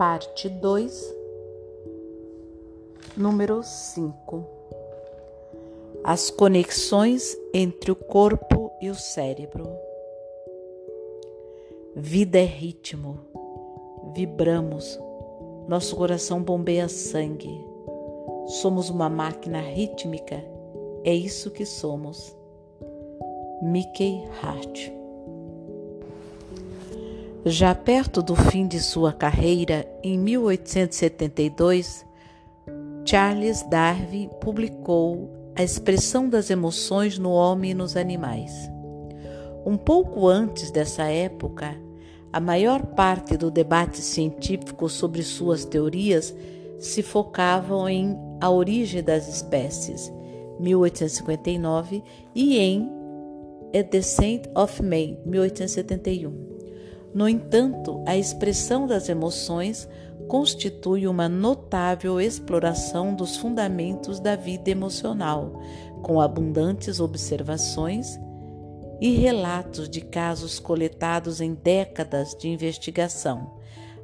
[0.00, 1.14] parte 2,
[3.14, 4.46] número 5.
[6.02, 9.68] As conexões entre o corpo e o cérebro.
[11.94, 13.18] Vida é ritmo,
[14.14, 14.98] vibramos,
[15.68, 17.62] nosso coração bombeia sangue.
[18.46, 20.42] Somos uma máquina rítmica,
[21.04, 22.34] é isso que somos.
[23.60, 24.99] Mickey Hart
[27.44, 32.04] já perto do fim de sua carreira, em 1872,
[33.04, 38.52] Charles Darwin publicou A Expressão das Emoções no Homem e nos Animais.
[39.64, 41.74] Um pouco antes dessa época,
[42.32, 46.34] a maior parte do debate científico sobre suas teorias
[46.78, 50.12] se focavam em A Origem das Espécies,
[50.58, 52.02] 1859,
[52.34, 52.90] e em
[53.74, 56.49] A Descent of Man, 1871.
[57.12, 59.88] No entanto, a expressão das emoções
[60.28, 65.60] constitui uma notável exploração dos fundamentos da vida emocional,
[66.02, 68.18] com abundantes observações
[69.00, 73.58] e relatos de casos coletados em décadas de investigação,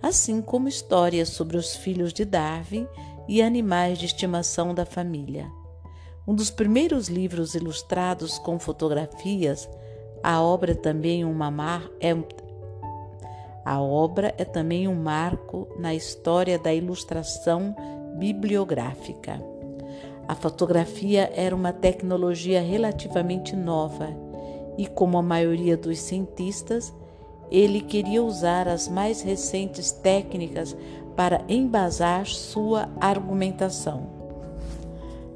[0.00, 2.86] assim como histórias sobre os filhos de Darwin
[3.26, 5.50] e animais de estimação da família.
[6.26, 9.68] Um dos primeiros livros ilustrados com fotografias,
[10.22, 12.14] a obra também uma mar, é,
[13.64, 17.74] a obra é também um marco na história da ilustração
[18.18, 19.40] bibliográfica.
[20.26, 24.08] A fotografia era uma tecnologia relativamente nova
[24.78, 26.92] e, como a maioria dos cientistas,
[27.50, 30.76] ele queria usar as mais recentes técnicas
[31.14, 34.08] para embasar sua argumentação.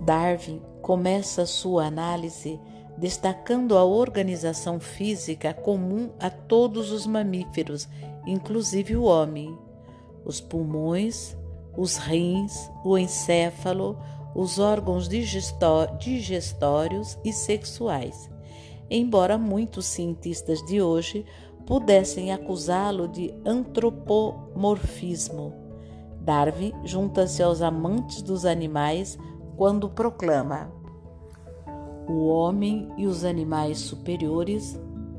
[0.00, 2.58] Darwin começa sua análise
[2.96, 7.88] destacando a organização física comum a todos os mamíferos
[8.26, 9.56] inclusive o homem,
[10.24, 11.36] os pulmões,
[11.76, 13.96] os rins, o encéfalo,
[14.34, 18.28] os órgãos digestórios e sexuais.
[18.90, 21.24] Embora muitos cientistas de hoje
[21.66, 25.54] pudessem acusá-lo de antropomorfismo,
[26.20, 29.18] Darwin junta-se aos amantes dos animais
[29.56, 30.70] quando proclama:
[32.08, 34.78] o homem e os animais superiores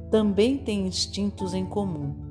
[0.10, 2.31] também têm instintos em comum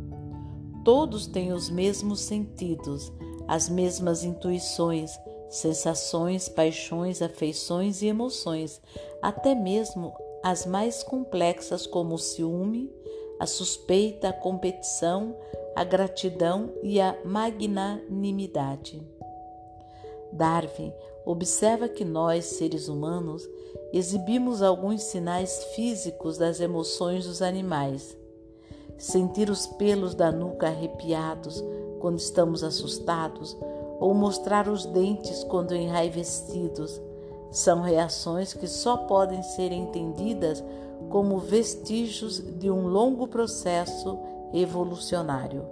[0.84, 3.12] Todos têm os mesmos sentidos,
[3.46, 5.18] as mesmas intuições,
[5.48, 8.80] sensações, paixões, afeições e emoções,
[9.20, 12.91] até mesmo as mais complexas, como o ciúme,
[13.38, 15.36] a suspeita, a competição,
[15.76, 19.02] a gratidão e a magnanimidade.
[20.32, 20.92] Darwin
[21.26, 23.47] observa que nós, seres humanos,
[23.92, 28.16] exibimos alguns sinais físicos das emoções dos animais
[29.00, 31.65] sentir os pelos da nuca arrepiados
[31.99, 33.56] quando estamos assustados
[33.99, 37.00] ou mostrar os dentes quando enraivecidos
[37.50, 40.62] são reações que só podem ser entendidas
[41.09, 44.19] como vestígios de um longo processo
[44.53, 45.65] evolucionário.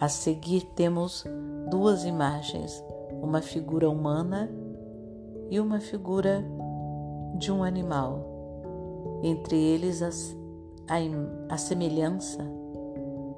[0.00, 1.24] A seguir temos
[1.70, 2.82] duas imagens,
[3.22, 4.50] uma figura humana
[5.50, 6.42] e uma figura
[7.36, 10.34] de um animal, entre eles as
[10.88, 12.42] a, a semelhança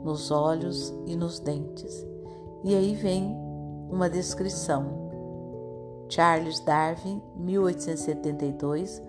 [0.03, 2.07] nos olhos e nos dentes.
[2.65, 3.37] E aí vem
[3.91, 5.07] uma descrição.
[6.09, 9.03] Charles Darwin, 1872,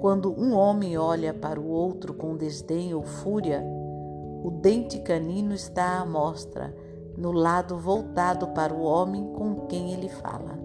[0.00, 3.64] quando um homem olha para o outro com desdém ou fúria,
[4.44, 6.74] o dente canino está à mostra,
[7.16, 10.58] no lado voltado para o homem com quem ele fala.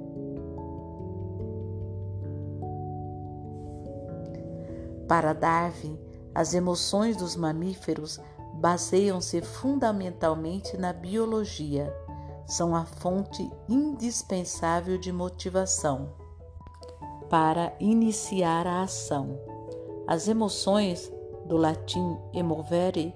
[5.08, 5.98] Para Darwin,
[6.34, 8.20] as emoções dos mamíferos
[8.54, 11.94] baseiam-se fundamentalmente na biologia,
[12.46, 16.10] são a fonte indispensável de motivação
[17.30, 19.40] para iniciar a ação.
[20.08, 21.12] As emoções,
[21.46, 23.14] do latim emovere,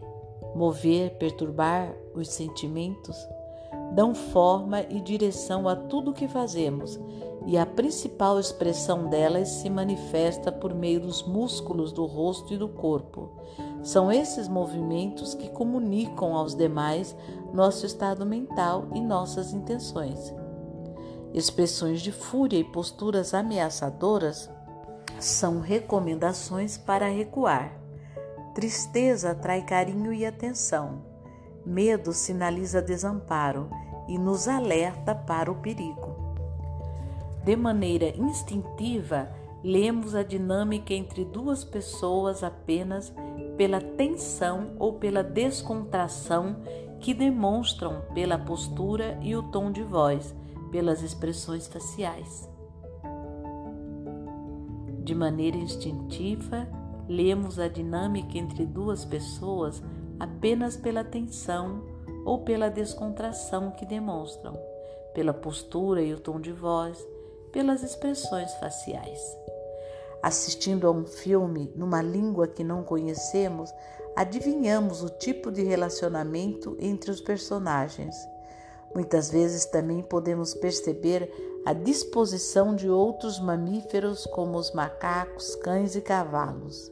[0.56, 3.16] mover, perturbar os sentimentos,
[3.94, 7.00] dão forma e direção a tudo o que fazemos
[7.46, 12.70] e a principal expressão delas se manifesta por meio dos músculos do rosto e do
[12.70, 13.30] corpo.
[13.82, 17.16] São esses movimentos que comunicam aos demais
[17.54, 20.34] nosso estado mental e nossas intenções.
[21.34, 24.50] Expressões de fúria e posturas ameaçadoras
[25.20, 27.78] são recomendações para recuar.
[28.54, 31.13] Tristeza atrai carinho e atenção.
[31.66, 33.70] Medo sinaliza desamparo
[34.08, 36.16] e nos alerta para o perigo.
[37.44, 39.30] De maneira instintiva,
[39.64, 43.14] lemos a dinâmica entre duas pessoas apenas
[43.58, 46.58] pela tensão ou pela descontração
[47.00, 50.36] que demonstram pela postura e o tom de voz,
[50.72, 52.50] pelas expressões faciais.
[55.04, 56.68] De maneira instintiva,
[57.08, 59.84] lemos a dinâmica entre duas pessoas
[60.24, 61.84] apenas pela tensão
[62.26, 64.58] ou pela descontração que demonstram,
[65.14, 66.98] pela postura e o tom de voz,
[67.52, 69.20] pelas expressões faciais.
[70.22, 73.70] Assistindo a um filme numa língua que não conhecemos,
[74.16, 78.16] adivinhamos o tipo de relacionamento entre os personagens.
[78.96, 81.30] Muitas vezes também podemos perceber
[81.66, 86.90] a disposição de outros mamíferos, como os macacos, cães e cavalos.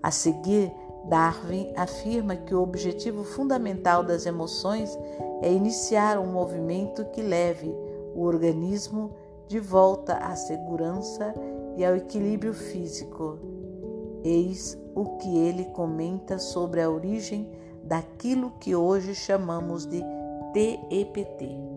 [0.00, 0.70] A seguir,
[1.08, 4.98] Darwin afirma que o objetivo fundamental das emoções
[5.42, 7.74] é iniciar um movimento que leve
[8.14, 9.10] o organismo
[9.46, 11.34] de volta à segurança
[11.76, 13.38] e ao equilíbrio físico.
[14.24, 17.50] Eis o que ele comenta sobre a origem
[17.82, 20.02] daquilo que hoje chamamos de
[20.54, 21.73] TEPT.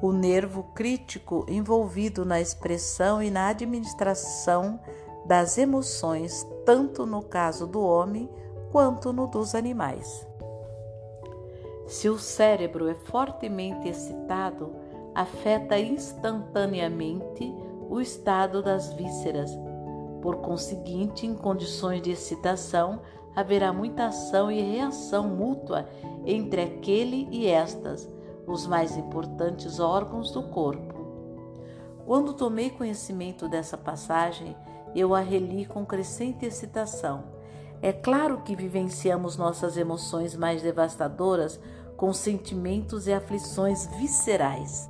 [0.00, 4.78] O nervo crítico envolvido na expressão e na administração
[5.26, 8.30] das emoções, tanto no caso do homem
[8.70, 10.26] quanto no dos animais.
[11.86, 14.72] Se o cérebro é fortemente excitado,
[15.14, 17.52] afeta instantaneamente
[17.88, 19.50] o estado das vísceras.
[20.22, 23.00] Por conseguinte, em condições de excitação,
[23.34, 25.88] haverá muita ação e reação mútua
[26.24, 28.08] entre aquele e estas
[28.52, 30.94] os mais importantes órgãos do corpo.
[32.06, 34.56] Quando tomei conhecimento dessa passagem,
[34.94, 37.24] eu a reli com crescente excitação.
[37.82, 41.60] É claro que vivenciamos nossas emoções mais devastadoras
[41.96, 44.88] com sentimentos e aflições viscerais.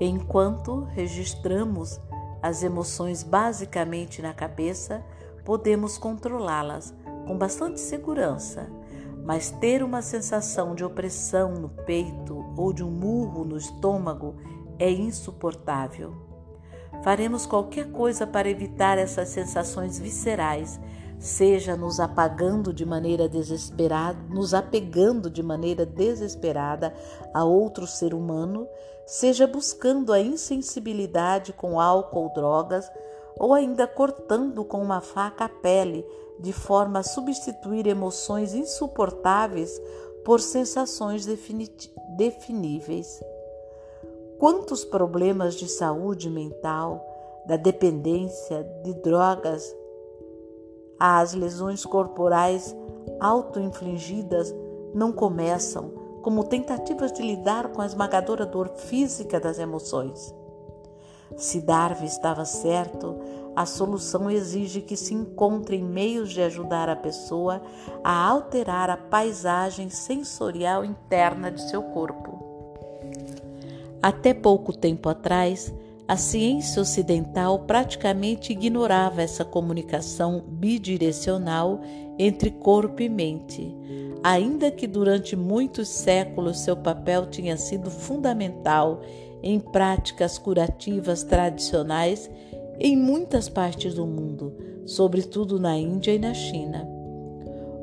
[0.00, 2.00] Enquanto registramos
[2.40, 5.04] as emoções basicamente na cabeça,
[5.44, 6.94] podemos controlá-las
[7.26, 8.77] com bastante segurança
[9.28, 14.36] mas ter uma sensação de opressão no peito ou de um murro no estômago
[14.78, 16.14] é insuportável.
[17.04, 20.80] Faremos qualquer coisa para evitar essas sensações viscerais,
[21.18, 26.94] seja nos apagando de maneira desesperada, nos apegando de maneira desesperada
[27.34, 28.66] a outro ser humano,
[29.04, 32.90] seja buscando a insensibilidade com álcool ou drogas,
[33.36, 36.02] ou ainda cortando com uma faca a pele
[36.40, 39.80] de forma a substituir emoções insuportáveis
[40.24, 41.26] por sensações
[42.16, 43.20] definíveis.
[44.38, 47.04] Quantos problemas de saúde mental,
[47.46, 49.74] da dependência de drogas,
[50.98, 52.76] às lesões corporais
[53.20, 54.54] auto-infligidas
[54.94, 55.90] não começam
[56.22, 60.34] como tentativas de lidar com a esmagadora dor física das emoções.
[61.36, 63.16] Se Darwin estava certo,
[63.58, 67.60] a solução exige que se encontrem meios de ajudar a pessoa
[68.04, 72.38] a alterar a paisagem sensorial interna de seu corpo.
[74.00, 75.74] Até pouco tempo atrás,
[76.06, 81.80] a ciência ocidental praticamente ignorava essa comunicação bidirecional
[82.16, 83.74] entre corpo e mente,
[84.22, 89.00] ainda que durante muitos séculos seu papel tinha sido fundamental
[89.42, 92.30] em práticas curativas tradicionais
[92.80, 94.52] em muitas partes do mundo,
[94.86, 96.86] sobretudo na Índia e na China.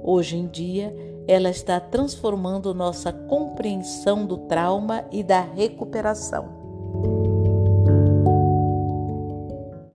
[0.03, 0.95] Hoje em dia,
[1.27, 6.64] ela está transformando nossa compreensão do trauma e da recuperação.